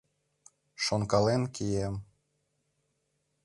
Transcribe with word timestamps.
—Шонкален 0.83 1.43
кием... 1.55 1.95